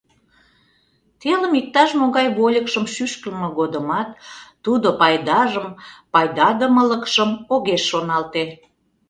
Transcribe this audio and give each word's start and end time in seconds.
Телым 1.21 1.53
иктаж-могай 1.61 2.27
вольыкшым 2.37 2.85
шӱшкылмӧ 2.93 3.49
годымат 3.59 4.09
тудо 4.63 4.87
пайдажым, 4.99 5.67
пайдадымылыкшым 6.13 7.31
огеш 7.53 7.83
шоналте. 7.89 8.43